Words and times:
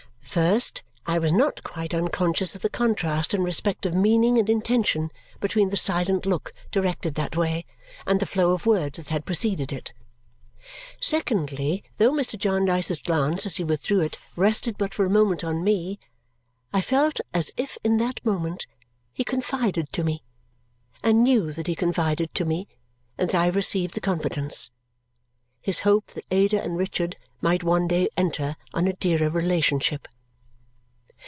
First, 0.31 0.81
I 1.05 1.19
was 1.19 1.33
not 1.33 1.61
quite 1.61 1.93
unconscious 1.93 2.55
of 2.55 2.61
the 2.61 2.69
contrast 2.69 3.33
in 3.33 3.43
respect 3.43 3.85
of 3.85 3.93
meaning 3.93 4.37
and 4.37 4.49
intention 4.49 5.11
between 5.41 5.71
the 5.71 5.75
silent 5.75 6.25
look 6.25 6.53
directed 6.71 7.15
that 7.15 7.35
way 7.35 7.65
and 8.07 8.17
the 8.21 8.25
flow 8.25 8.51
of 8.53 8.65
words 8.65 8.95
that 8.95 9.09
had 9.09 9.25
preceded 9.25 9.73
it. 9.73 9.91
Secondly, 11.01 11.83
though 11.97 12.13
Mr. 12.13 12.39
Jarndyce's 12.39 13.01
glance 13.01 13.45
as 13.45 13.57
he 13.57 13.65
withdrew 13.65 13.99
it 13.99 14.17
rested 14.37 14.75
for 14.77 14.87
but 14.87 14.97
a 15.03 15.09
moment 15.09 15.43
on 15.43 15.65
me, 15.65 15.99
I 16.71 16.79
felt 16.79 17.19
as 17.33 17.51
if 17.57 17.77
in 17.83 17.97
that 17.97 18.23
moment 18.25 18.67
he 19.11 19.25
confided 19.25 19.91
to 19.91 20.03
me 20.05 20.23
and 21.03 21.25
knew 21.25 21.51
that 21.51 21.67
he 21.67 21.75
confided 21.75 22.33
to 22.35 22.45
me 22.45 22.69
and 23.17 23.29
that 23.31 23.35
I 23.37 23.47
received 23.47 23.95
the 23.95 23.99
confidence 23.99 24.71
his 25.61 25.81
hope 25.81 26.07
that 26.13 26.23
Ada 26.31 26.63
and 26.63 26.77
Richard 26.77 27.17
might 27.41 27.65
one 27.65 27.85
day 27.85 28.07
enter 28.15 28.55
on 28.73 28.87
a 28.87 28.93
dearer 28.93 29.29
relationship. 29.29 30.07